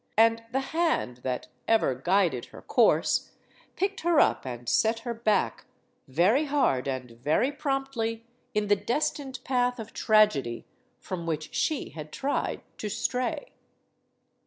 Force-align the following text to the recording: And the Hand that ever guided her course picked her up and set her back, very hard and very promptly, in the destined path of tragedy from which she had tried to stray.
And 0.17 0.41
the 0.51 0.61
Hand 0.73 1.17
that 1.17 1.49
ever 1.67 1.93
guided 1.93 2.45
her 2.45 2.63
course 2.63 3.33
picked 3.75 3.99
her 3.99 4.19
up 4.19 4.47
and 4.47 4.67
set 4.67 5.01
her 5.01 5.13
back, 5.13 5.67
very 6.07 6.45
hard 6.45 6.87
and 6.87 7.11
very 7.11 7.51
promptly, 7.51 8.25
in 8.55 8.65
the 8.67 8.75
destined 8.75 9.39
path 9.43 9.77
of 9.77 9.93
tragedy 9.93 10.65
from 10.99 11.27
which 11.27 11.53
she 11.53 11.89
had 11.89 12.11
tried 12.11 12.61
to 12.79 12.89
stray. 12.89 13.51